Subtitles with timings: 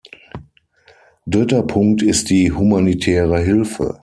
[1.27, 3.99] Dritter Punkt ist die humanitäre Hilfe.